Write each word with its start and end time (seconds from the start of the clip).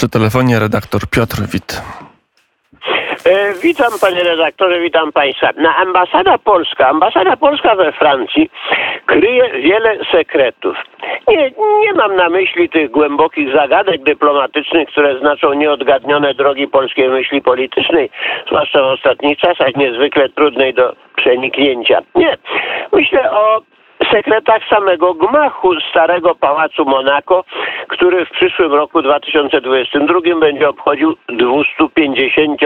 przy 0.00 0.08
telefonie 0.08 0.58
redaktor 0.58 1.00
Piotr 1.10 1.36
Wit. 1.52 1.82
E, 3.24 3.54
witam 3.62 3.92
panie 4.00 4.22
redaktorze, 4.22 4.80
witam 4.80 5.12
państwa. 5.12 5.48
Na 5.56 5.76
ambasada 5.76 6.38
polska, 6.38 6.88
ambasada 6.88 7.36
polska 7.36 7.76
we 7.76 7.92
Francji 7.92 8.50
kryje 9.06 9.50
wiele 9.62 9.98
sekretów. 10.12 10.76
Nie, 11.28 11.50
nie 11.80 11.94
mam 11.94 12.16
na 12.16 12.28
myśli 12.28 12.68
tych 12.68 12.90
głębokich 12.90 13.52
zagadek 13.54 14.02
dyplomatycznych, 14.02 14.88
które 14.88 15.18
znaczą 15.18 15.52
nieodgadnione 15.52 16.34
drogi 16.34 16.68
polskiej 16.68 17.08
myśli 17.08 17.42
politycznej, 17.42 18.10
zwłaszcza 18.46 18.82
w 18.82 18.86
ostatnich 18.86 19.38
czasach 19.38 19.76
niezwykle 19.76 20.28
trudnej 20.28 20.74
do 20.74 20.96
przeniknięcia. 21.16 22.02
Nie. 22.14 22.36
Myślę 22.92 23.30
o 23.30 23.60
sekretach 24.12 24.62
samego 24.68 25.14
gmachu 25.14 25.80
starego 25.90 26.34
pałacu 26.34 26.84
Monaco, 26.84 27.44
który 27.88 28.26
w 28.26 28.30
przyszłym 28.30 28.72
roku 28.72 29.02
2022 29.02 30.20
będzie 30.40 30.68
obchodził 30.68 31.16
250, 31.28 32.60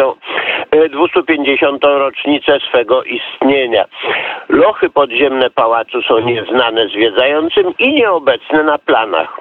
250 0.90 1.84
e, 1.84 1.88
rocznicę 1.88 2.58
swego 2.68 3.02
istnienia. 3.02 3.84
Lochy 4.48 4.90
podziemne 4.90 5.50
pałacu 5.50 6.02
są 6.02 6.18
nieznane 6.18 6.88
zwiedzającym 6.88 7.74
i 7.78 7.92
nieobecne 7.92 8.62
na 8.62 8.78
planach. 8.78 9.40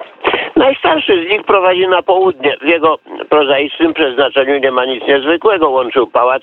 Najstarszy 0.56 1.26
z 1.26 1.30
nich 1.30 1.42
prowadzi 1.42 1.88
na 1.88 2.02
południe. 2.02 2.56
W 2.60 2.68
jego 2.68 2.98
prozaicznym 3.28 3.94
przeznaczeniu 3.94 4.58
nie 4.58 4.70
ma 4.70 4.84
nic 4.84 5.04
niezwykłego. 5.08 5.70
Łączył 5.70 6.06
pałac 6.06 6.42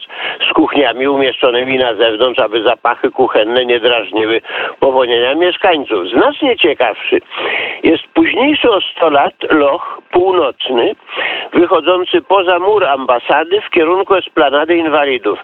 z 0.50 0.54
kuchniami 0.54 1.08
umieszczonymi 1.08 1.78
na 1.78 1.96
zewnątrz, 1.96 2.40
aby 2.40 2.64
zapachy 2.64 3.12
kuchenne 3.12 3.66
nie 3.66 3.80
drażniły 3.80 4.42
powonienia 4.80 5.34
mieszkańców. 5.42 6.10
Znacznie 6.10 6.58
ciekawszy 6.58 7.22
jest 7.84 8.04
późniejszy 8.14 8.70
o 8.72 8.82
100 8.82 9.10
lat 9.10 9.34
loch 9.50 10.02
północny, 10.12 10.96
wychodzący 11.54 12.22
poza 12.22 12.60
mur 12.60 12.86
ambasady 12.86 13.62
w 13.62 13.70
kierunku 13.70 14.16
esplanady 14.16 14.76
inwalidów. 14.78 15.40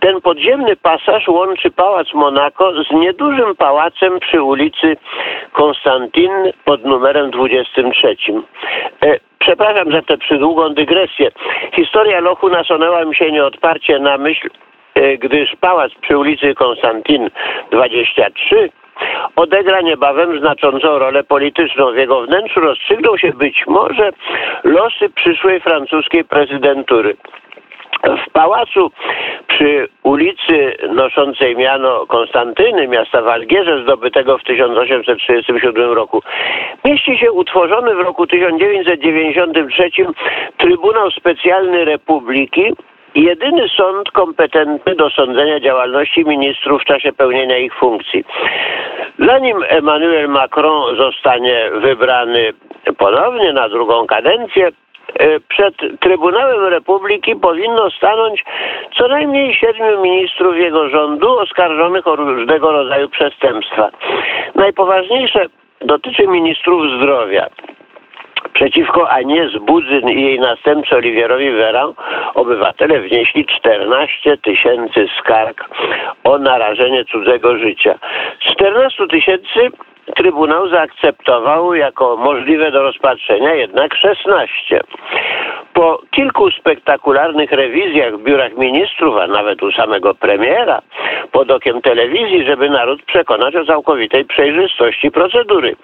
Ten 0.00 0.20
podziemny 0.20 0.76
pasaż 0.76 1.28
łączy 1.28 1.70
pałac 1.70 2.14
Monaco 2.14 2.84
z 2.84 2.90
niedużym 2.90 3.56
pałacem 3.56 4.20
przy 4.20 4.42
ulicy 4.42 4.96
Konstantin 5.52 6.30
pod 6.64 6.84
numerem 6.84 7.30
23. 7.30 8.16
E, 9.02 9.18
przepraszam 9.38 9.92
za 9.92 10.02
tę 10.02 10.18
przydługą 10.18 10.74
dygresję. 10.74 11.30
Historia 11.74 12.20
lochu 12.20 12.48
nasunęła 12.48 13.04
mi 13.04 13.16
się 13.16 13.32
nieodparcie 13.32 13.98
na 13.98 14.18
myśl, 14.18 14.48
e, 14.94 15.18
gdyż 15.18 15.56
pałac 15.60 15.92
przy 16.02 16.18
ulicy 16.18 16.54
Konstantin 16.54 17.30
23 17.70 18.70
odegra 19.36 19.80
niebawem 19.80 20.38
znaczącą 20.40 20.98
rolę 20.98 21.24
polityczną. 21.24 21.92
W 21.92 21.96
jego 21.96 22.22
wnętrzu 22.22 22.60
rozstrzygną 22.60 23.16
się 23.16 23.32
być 23.32 23.64
może 23.66 24.10
losy 24.64 25.08
przyszłej 25.14 25.60
francuskiej 25.60 26.24
prezydentury. 26.24 27.16
W 28.02 28.30
pałacu 28.32 28.90
przy 29.46 29.88
ulicy 30.02 30.76
noszącej 30.88 31.56
miano 31.56 32.06
Konstantyny, 32.06 32.88
miasta 32.88 33.22
w 33.22 33.28
Algierze, 33.28 33.82
zdobytego 33.82 34.38
w 34.38 34.42
1837 34.42 35.92
roku, 35.92 36.22
mieści 36.84 37.18
się 37.18 37.32
utworzony 37.32 37.94
w 37.94 38.00
roku 38.00 38.26
1993 38.26 39.90
Trybunał 40.56 41.10
Specjalny 41.10 41.84
Republiki, 41.84 42.72
jedyny 43.16 43.68
sąd 43.68 44.10
kompetentny 44.10 44.94
do 44.94 45.10
sądzenia 45.10 45.60
działalności 45.60 46.24
ministrów 46.24 46.82
w 46.82 46.84
czasie 46.84 47.12
pełnienia 47.12 47.58
ich 47.58 47.74
funkcji. 47.74 48.24
Zanim 49.18 49.56
Emmanuel 49.68 50.28
Macron 50.28 50.96
zostanie 50.96 51.70
wybrany 51.74 52.52
ponownie 52.98 53.52
na 53.52 53.68
drugą 53.68 54.06
kadencję, 54.06 54.68
e, 55.18 55.40
przed 55.40 55.74
Trybunałem 56.00 56.64
Republiki 56.64 57.36
powinno 57.36 57.90
stanąć 57.90 58.44
co 58.98 59.08
najmniej 59.08 59.54
siedmiu 59.54 60.02
ministrów 60.02 60.56
jego 60.56 60.88
rządu 60.88 61.38
oskarżonych 61.38 62.06
o 62.06 62.16
różnego 62.16 62.72
rodzaju 62.72 63.08
przestępstwa. 63.08 63.90
Najpoważniejsze 64.54 65.46
dotyczy 65.80 66.26
ministrów 66.26 66.82
zdrowia. 66.98 67.46
Przeciwko 68.52 69.10
Anie 69.10 69.48
Zbudzyn 69.48 70.10
i 70.10 70.22
jej 70.22 70.40
następcy 70.40 70.96
Oliwierowi 70.96 71.50
Weran 71.50 71.92
obywatele 72.34 73.00
wnieśli 73.00 73.46
14 73.46 74.36
tysięcy 74.36 75.08
skarg 75.18 75.64
o 76.24 76.38
narażenie 76.38 77.04
cudzego 77.04 77.58
życia. 77.58 77.98
14 78.40 79.06
tysięcy 79.06 79.70
Trybunał 80.14 80.68
zaakceptował 80.68 81.74
jako 81.74 82.16
możliwe 82.16 82.70
do 82.70 82.82
rozpatrzenia 82.82 83.54
jednak 83.54 83.94
16. 83.94 84.80
Po 85.72 86.02
kilku 86.10 86.50
spektakularnych 86.50 87.52
rewizjach 87.52 88.16
w 88.16 88.22
biurach 88.22 88.56
ministrów, 88.56 89.16
a 89.16 89.26
nawet 89.26 89.62
u 89.62 89.72
samego 89.72 90.14
premiera, 90.14 90.82
pod 91.36 91.50
okiem 91.50 91.82
telewizji, 91.82 92.46
żeby 92.46 92.70
naród 92.70 93.02
przekonać 93.02 93.56
o 93.56 93.64
całkowitej 93.64 94.24
przejrzystości 94.24 95.10
procedury. 95.10 95.76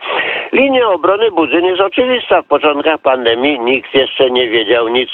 Linia 0.52 0.88
obrony 0.88 1.30
Budzyn 1.30 1.64
jest 1.64 1.80
oczywista. 1.80 2.42
W 2.42 2.46
początkach 2.46 3.00
pandemii 3.00 3.60
nikt 3.60 3.94
jeszcze 3.94 4.30
nie 4.30 4.48
wiedział 4.48 4.88
nic 4.88 5.10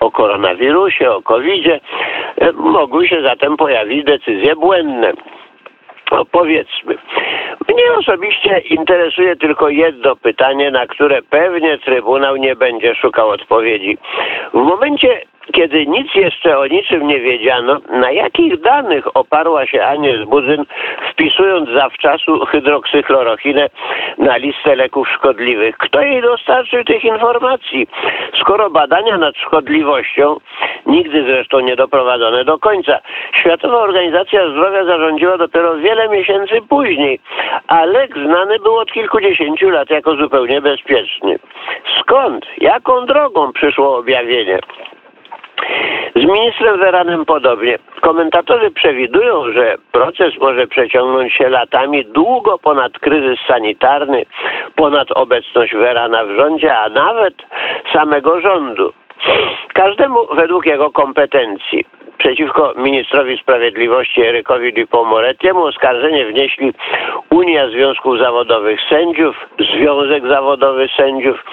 o 0.00 0.10
koronawirusie, 0.10 1.10
o 1.10 1.22
COVID-zie. 1.22 1.80
Mogły 2.54 3.08
się 3.08 3.22
zatem 3.22 3.56
pojawić 3.56 4.04
decyzje 4.04 4.56
błędne. 4.56 5.12
No 6.12 6.24
powiedzmy. 6.24 6.94
Mnie 7.68 7.92
osobiście 7.98 8.58
interesuje 8.58 9.36
tylko 9.36 9.68
jedno 9.68 10.16
pytanie, 10.16 10.70
na 10.70 10.86
które 10.86 11.22
pewnie 11.22 11.78
Trybunał 11.78 12.36
nie 12.36 12.56
będzie 12.56 12.94
szukał 12.94 13.28
odpowiedzi. 13.28 13.98
W 14.54 14.62
momencie, 14.62 15.20
kiedy 15.52 15.86
nic 15.86 16.14
jeszcze 16.14 16.58
o 16.58 16.66
niczym 16.66 17.06
nie 17.06 17.20
wiedziano, 17.20 17.78
na 17.88 18.10
jakich 18.10 18.60
danych 18.60 19.16
oparła 19.16 19.66
się 19.66 19.84
Anies 19.84 20.24
Budzyn, 20.24 20.64
wpisując 21.10 21.70
zawczasu 21.70 22.46
hydroksyklorechinę 22.46 23.68
na 24.18 24.36
listę 24.36 24.76
leków 24.76 25.08
szkodliwych? 25.08 25.76
Kto 25.76 26.00
jej 26.00 26.22
dostarczył 26.22 26.84
tych 26.84 27.04
informacji? 27.04 27.86
Skoro 28.40 28.70
badania 28.70 29.18
nad 29.18 29.36
szkodliwością, 29.36 30.36
nigdy 30.86 31.24
zresztą 31.24 31.60
nie 31.60 31.76
doprowadzone 31.76 32.44
do 32.44 32.58
końca, 32.58 32.98
Światowa 33.40 33.78
Organizacja 33.78 34.50
Zdrowia 34.50 34.84
zarządziła 34.84 35.38
dopiero 35.38 35.76
wiele 35.76 36.08
miesięcy 36.08 36.54
później, 36.68 37.20
a 37.66 37.84
lek 37.84 38.14
znany 38.14 38.58
był 38.58 38.76
od 38.76 38.92
kilkudziesięciu 38.92 39.70
lat 39.70 39.90
jako 39.90 40.16
zupełnie 40.16 40.60
bezpieczny. 40.60 41.38
Skąd, 42.00 42.46
jaką 42.58 43.06
drogą 43.06 43.52
przyszło 43.52 43.96
objawienie? 43.96 44.58
Z 46.16 46.24
ministrem 46.24 46.78
Weranem 46.78 47.24
podobnie. 47.24 47.78
Komentatorzy 48.00 48.70
przewidują, 48.70 49.52
że 49.52 49.74
proces 49.92 50.38
może 50.40 50.66
przeciągnąć 50.66 51.32
się 51.32 51.48
latami 51.48 52.04
długo 52.04 52.58
ponad 52.58 52.98
kryzys 52.98 53.38
sanitarny, 53.48 54.26
ponad 54.76 55.08
obecność 55.12 55.74
Werana 55.74 56.24
w 56.24 56.36
rządzie, 56.36 56.78
a 56.78 56.88
nawet 56.88 57.34
samego 57.92 58.40
rządu. 58.40 58.92
Każdemu 59.74 60.26
według 60.34 60.66
jego 60.66 60.90
kompetencji. 60.90 61.84
Przeciwko 62.18 62.72
ministrowi 62.76 63.38
sprawiedliwości 63.38 64.22
Erykowi 64.22 64.72
Dupont-Moretiemu 64.72 65.64
oskarżenie 65.64 66.26
wnieśli 66.26 66.72
Unia 67.30 67.68
Związków 67.68 68.18
Zawodowych 68.18 68.80
Sędziów, 68.88 69.36
Związek 69.74 70.28
Zawodowy 70.28 70.88
Sędziów 70.96 71.44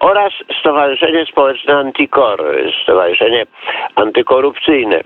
oraz 0.00 0.32
Stowarzyszenie 0.60 1.26
Społeczne 1.26 1.76
Antikor, 1.76 2.44
Stowarzyszenie 2.82 3.46
Antykorupcyjne. 3.94 5.00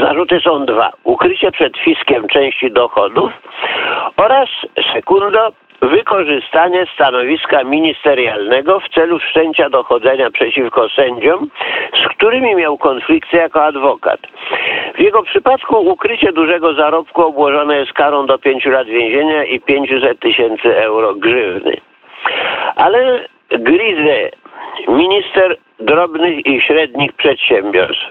Zarzuty 0.00 0.40
są 0.40 0.66
dwa. 0.66 0.92
Ukrycie 1.04 1.52
przed 1.52 1.78
fiskiem 1.78 2.28
części 2.28 2.70
dochodów 2.70 3.30
oraz 4.16 4.48
sekundo 4.94 5.52
wykorzystanie 5.82 6.86
stanowiska 6.94 7.64
ministerialnego 7.64 8.80
w 8.80 8.88
celu 8.88 9.18
wszczęcia 9.18 9.70
dochodzenia 9.70 10.30
przeciwko 10.30 10.88
sędziom, 10.88 11.48
z 12.04 12.08
którymi 12.08 12.54
miał 12.54 12.78
konflikty 12.78 13.36
jako 13.36 13.64
adwokat. 13.64 14.20
W 14.94 15.00
jego 15.00 15.22
przypadku 15.22 15.76
ukrycie 15.76 16.32
dużego 16.32 16.74
zarobku 16.74 17.22
obłożone 17.22 17.76
jest 17.76 17.92
karą 17.92 18.26
do 18.26 18.38
5 18.38 18.64
lat 18.64 18.86
więzienia 18.86 19.44
i 19.44 19.60
500 19.60 20.20
tysięcy 20.20 20.76
euro 20.76 21.14
grzywny. 21.14 21.76
Ale 22.76 23.28
Grize, 23.48 24.30
minister 24.88 25.56
drobnych 25.84 26.46
i 26.46 26.60
średnich 26.60 27.12
przedsiębiorstw. 27.12 28.04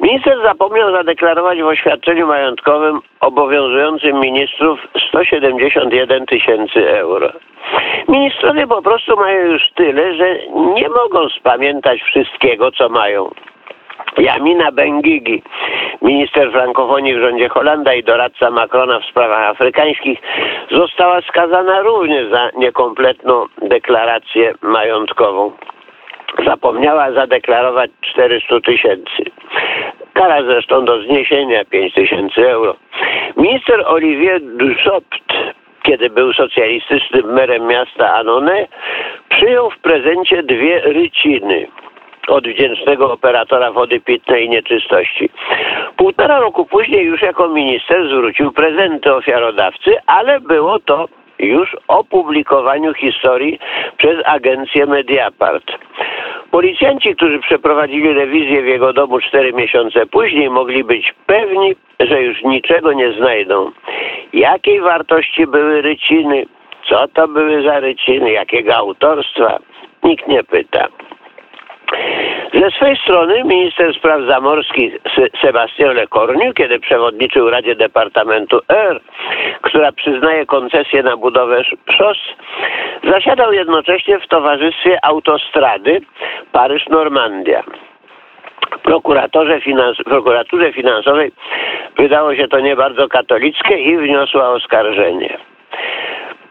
Minister 0.00 0.42
zapomniał 0.42 0.92
zadeklarować 0.92 1.62
w 1.62 1.66
oświadczeniu 1.66 2.26
majątkowym 2.26 3.00
obowiązującym 3.20 4.20
ministrów 4.20 4.80
171 5.08 6.26
tysięcy 6.26 6.90
euro. 6.98 7.32
Ministrowie 8.08 8.66
po 8.66 8.82
prostu 8.82 9.16
mają 9.16 9.44
już 9.44 9.62
tyle, 9.74 10.14
że 10.14 10.36
nie 10.54 10.88
mogą 10.88 11.28
spamiętać 11.28 12.02
wszystkiego, 12.02 12.70
co 12.72 12.88
mają. 12.88 13.30
Jamina 14.18 14.72
Bengigi, 14.72 15.42
minister 16.02 16.52
frankofonii 16.52 17.14
w 17.14 17.20
rządzie 17.20 17.48
Holanda 17.48 17.94
i 17.94 18.04
doradca 18.04 18.50
Macrona 18.50 19.00
w 19.00 19.04
sprawach 19.04 19.50
afrykańskich, 19.50 20.18
została 20.70 21.20
skazana 21.20 21.80
również 21.80 22.30
za 22.30 22.50
niekompletną 22.56 23.46
deklarację 23.62 24.54
majątkową. 24.62 25.52
Zapomniała 26.46 27.12
zadeklarować 27.12 27.90
400 28.00 28.60
tysięcy. 28.60 29.22
Kara 30.12 30.42
zresztą 30.42 30.84
do 30.84 31.02
zniesienia 31.02 31.64
5 31.64 31.94
tysięcy 31.94 32.50
euro. 32.50 32.76
Minister 33.36 33.82
Olivier 33.86 34.40
Dussopt, 34.40 35.32
kiedy 35.82 36.10
był 36.10 36.32
socjalistycznym 36.32 37.32
merem 37.32 37.66
miasta 37.66 38.14
Annonay, 38.14 38.66
przyjął 39.28 39.70
w 39.70 39.78
prezencie 39.78 40.42
dwie 40.42 40.80
ryciny 40.80 41.66
od 42.28 42.48
wdzięcznego 42.48 43.12
operatora 43.12 43.72
wody 43.72 44.00
pitnej 44.00 44.44
i 44.46 44.48
nieczystości. 44.48 45.30
Półtora 45.96 46.40
roku 46.40 46.66
później 46.66 47.04
już 47.04 47.22
jako 47.22 47.48
minister 47.48 48.08
zwrócił 48.08 48.52
prezenty 48.52 49.14
ofiarodawcy, 49.14 49.90
ale 50.06 50.40
było 50.40 50.78
to 50.78 51.08
już 51.38 51.76
opublikowaniu 51.88 52.94
historii 52.94 53.58
przez 53.96 54.16
agencję 54.24 54.86
Mediapart. 54.86 55.64
Policjanci, 56.52 57.14
którzy 57.16 57.38
przeprowadzili 57.38 58.12
rewizję 58.12 58.62
w 58.62 58.66
jego 58.66 58.92
domu 58.92 59.20
cztery 59.20 59.52
miesiące 59.52 60.06
później, 60.06 60.50
mogli 60.50 60.84
być 60.84 61.14
pewni, 61.26 61.74
że 62.00 62.22
już 62.22 62.42
niczego 62.42 62.92
nie 62.92 63.12
znajdą. 63.12 63.70
Jakiej 64.32 64.80
wartości 64.80 65.46
były 65.46 65.82
ryciny? 65.82 66.46
Co 66.88 67.08
to 67.08 67.28
były 67.28 67.62
za 67.62 67.80
ryciny? 67.80 68.30
Jakiego 68.30 68.76
autorstwa? 68.76 69.58
Nikt 70.02 70.28
nie 70.28 70.44
pyta. 70.44 70.88
Ze 72.54 72.70
swej 72.70 72.96
strony 72.96 73.44
minister 73.44 73.94
spraw 73.94 74.20
zamorskich 74.28 74.98
Sebastian 75.40 75.94
Lecornu, 75.94 76.52
kiedy 76.54 76.80
przewodniczył 76.80 77.50
Radzie 77.50 77.74
Departamentu 77.74 78.60
R, 78.68 79.00
która 79.62 79.92
przyznaje 79.92 80.46
koncesję 80.46 81.02
na 81.02 81.16
budowę 81.16 81.62
szos, 81.90 82.18
zasiadał 83.04 83.52
jednocześnie 83.52 84.20
w 84.20 84.28
towarzystwie 84.28 84.98
autostrady 85.02 86.00
Paryż-Normandia. 86.52 87.62
Prokuratorze 88.82 89.60
finans 89.60 89.96
prokuraturze 90.04 90.72
finansowej 90.72 91.32
wydało 91.96 92.34
się 92.34 92.48
to 92.48 92.60
nie 92.60 92.76
bardzo 92.76 93.08
katolickie 93.08 93.78
i 93.78 93.98
wniosła 93.98 94.48
oskarżenie. 94.48 95.38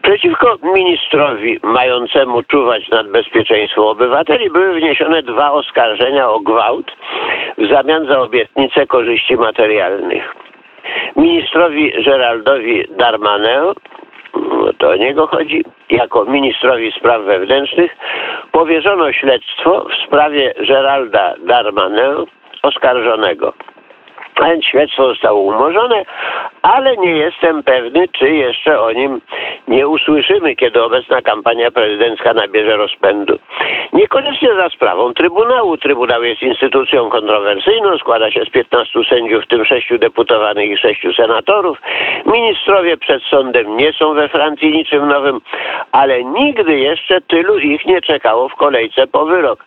Przeciwko 0.02 0.56
ministrowi 0.62 1.60
mającemu 1.62 2.42
czuwać 2.42 2.88
nad 2.88 3.08
bezpieczeństwem 3.08 3.84
obywateli 3.84 4.50
były 4.50 4.74
wniesione 4.74 5.22
dwa 5.22 5.52
oskarżenia 5.52 6.30
o 6.30 6.40
gwałt 6.40 6.92
w 7.58 7.68
zamian 7.72 8.06
za 8.06 8.20
obietnicę 8.20 8.86
korzyści 8.86 9.36
materialnych. 9.36 10.34
Ministrowi 11.16 11.92
Geraldowi 12.04 12.84
Darmanin, 12.90 13.72
to 14.78 14.88
o 14.88 14.96
niego 14.96 15.26
chodzi, 15.26 15.64
jako 15.90 16.24
ministrowi 16.24 16.92
spraw 16.92 17.22
wewnętrznych 17.22 17.96
powierzono 18.52 19.12
śledztwo 19.12 19.86
w 19.88 20.06
sprawie 20.06 20.54
Geralda 20.68 21.34
Darmanin 21.38 22.26
oskarżonego. 22.62 23.52
Śledztwo 24.70 25.08
zostało 25.08 25.40
umorzone, 25.40 26.04
ale 26.62 26.96
nie 26.96 27.10
jestem 27.10 27.62
pewny, 27.62 28.08
czy 28.08 28.30
jeszcze 28.30 28.80
o 28.80 28.92
nim 28.92 29.20
nie 29.68 29.88
usłyszymy, 29.88 30.56
kiedy 30.56 30.82
obecna 30.82 31.22
kampania 31.22 31.70
prezydencka 31.70 32.34
nabierze 32.34 32.76
rozpędu. 32.76 33.38
Niekoniecznie 33.92 34.54
za 34.54 34.68
sprawą 34.68 35.14
Trybunału. 35.14 35.76
Trybunał 35.76 36.24
jest 36.24 36.42
instytucją 36.42 37.10
kontrowersyjną, 37.10 37.98
składa 37.98 38.30
się 38.30 38.44
z 38.44 38.50
15 38.50 39.00
sędziów, 39.08 39.44
w 39.44 39.48
tym 39.48 39.64
6 39.64 39.92
deputowanych 39.98 40.70
i 40.70 40.76
6 40.76 41.06
senatorów. 41.16 41.78
Ministrowie 42.26 42.96
przed 42.96 43.22
sądem 43.22 43.76
nie 43.76 43.92
są 43.92 44.14
we 44.14 44.28
Francji 44.28 44.72
niczym 44.72 45.08
nowym, 45.08 45.40
ale 45.92 46.24
nigdy 46.24 46.78
jeszcze 46.78 47.20
tylu 47.20 47.58
ich 47.58 47.86
nie 47.86 48.00
czekało 48.00 48.48
w 48.48 48.54
kolejce 48.54 49.06
po 49.06 49.26
wyrok. 49.26 49.64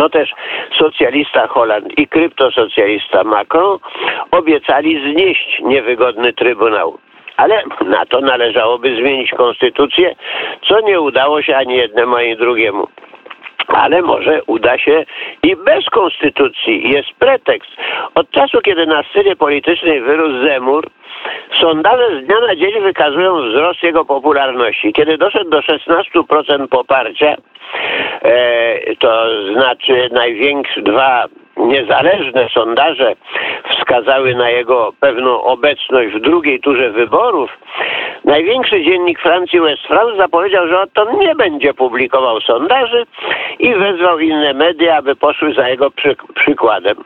To 0.00 0.08
też 0.08 0.30
socjalista 0.78 1.46
Holland 1.46 1.98
i 1.98 2.08
kryptosocjalista 2.08 3.24
Macron 3.24 3.78
obiecali 4.30 5.12
znieść 5.12 5.60
niewygodny 5.62 6.32
trybunał. 6.32 6.98
Ale 7.36 7.62
na 7.86 8.06
to 8.06 8.20
należałoby 8.20 8.96
zmienić 8.96 9.30
konstytucję, 9.30 10.14
co 10.68 10.80
nie 10.80 11.00
udało 11.00 11.42
się 11.42 11.56
ani 11.56 11.76
jednemu, 11.76 12.16
ani 12.16 12.36
drugiemu 12.36 12.88
ale 13.74 14.02
może 14.02 14.42
uda 14.46 14.78
się 14.78 15.04
i 15.42 15.56
bez 15.56 15.84
konstytucji. 15.84 16.90
Jest 16.90 17.08
pretekst. 17.18 17.70
Od 18.14 18.30
czasu, 18.30 18.58
kiedy 18.60 18.86
na 18.86 19.02
scenie 19.02 19.36
politycznej 19.36 20.00
wyrósł 20.00 20.46
Zemur, 20.46 20.90
sondaże 21.60 22.20
z 22.20 22.26
dnia 22.26 22.40
na 22.40 22.56
dzień 22.56 22.80
wykazują 22.82 23.48
wzrost 23.48 23.82
jego 23.82 24.04
popularności. 24.04 24.92
Kiedy 24.92 25.18
doszedł 25.18 25.50
do 25.50 25.60
16% 25.60 26.68
poparcia, 26.68 27.36
e, 28.22 28.96
to 28.96 29.24
znaczy 29.52 30.08
największe 30.12 30.82
dwa 30.82 31.24
niezależne 31.68 32.48
sondaże 32.54 33.12
wskazały 33.70 34.34
na 34.34 34.50
jego 34.50 34.92
pewną 35.00 35.42
obecność 35.42 36.14
w 36.14 36.20
drugiej 36.20 36.60
turze 36.60 36.90
wyborów, 36.90 37.50
największy 38.24 38.84
dziennik 38.84 39.20
Francji 39.20 39.60
West 39.60 39.82
zapowiedział, 40.16 40.68
że 40.68 40.80
on 40.80 41.18
nie 41.18 41.34
będzie 41.34 41.74
publikował 41.74 42.40
sondaży 42.40 43.06
i 43.58 43.74
wezwał 43.74 44.18
inne 44.18 44.54
media, 44.54 44.96
aby 44.96 45.16
poszły 45.16 45.54
za 45.54 45.68
jego 45.68 45.90
przy 45.90 46.16
przykładem. 46.34 46.96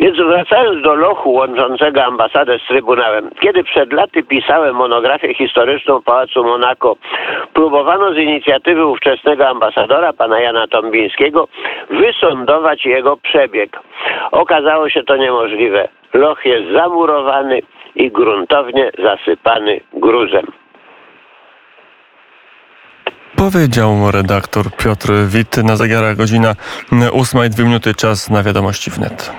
Więc 0.00 0.16
wracając 0.16 0.82
do 0.82 0.94
lochu 0.94 1.32
łączącego 1.32 2.04
ambasadę 2.04 2.58
z 2.58 2.68
Trybunałem, 2.68 3.30
kiedy 3.40 3.64
przed 3.64 3.92
laty 3.92 4.22
pisałem 4.22 4.76
monografię 4.76 5.34
historyczną 5.34 6.02
Pałacu 6.02 6.44
Monako, 6.44 6.96
próbowano 7.54 8.14
z 8.14 8.16
inicjatywy 8.16 8.86
ówczesnego 8.86 9.48
ambasadora, 9.48 10.12
pana 10.12 10.40
Jana 10.40 10.66
Tombińskiego, 10.66 11.48
wysądować 11.90 12.86
jego 12.86 13.16
przebieg. 13.16 13.80
Okazało 14.32 14.88
się 14.88 15.02
to 15.02 15.16
niemożliwe. 15.16 15.88
Loch 16.14 16.44
jest 16.44 16.72
zamurowany 16.72 17.62
i 17.94 18.10
gruntownie 18.10 18.90
zasypany 18.98 19.80
gruzem. 19.92 20.61
Powiedział 23.42 24.10
redaktor 24.10 24.76
Piotr 24.76 25.12
Wit. 25.28 25.56
Na 25.56 25.76
zegarach 25.76 26.16
godzina 26.16 26.56
8 27.12 27.46
i 27.46 27.50
2 27.50 27.64
minuty 27.64 27.94
czas 27.94 28.30
na 28.30 28.42
wiadomości 28.42 28.90
wnet. 28.90 29.30